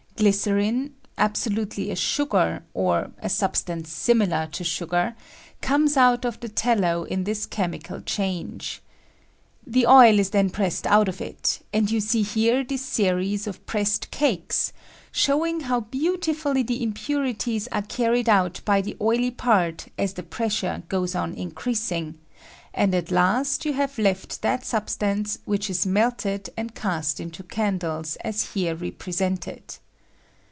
[0.17, 0.93] Glycerin—
[1.27, 5.15] absolutely a sugar, or a substance similar to sngar—
[5.69, 8.83] comes out of the tallow in this chemical change.
[9.65, 13.65] The oil is then pressed out of it; and you see here this series of
[13.65, 14.71] pressed cakes,
[15.11, 20.21] show ing how beautifully the impurities are carried out by the oily part as the
[20.21, 22.19] pressure goes on in creasing,
[22.75, 27.41] and at last you have left that sub stance, which is melted, and cast into
[27.41, 28.23] candles [.14 FARAFFINE CANDLES.
[28.23, 29.77] I ^^H as here repiescuted.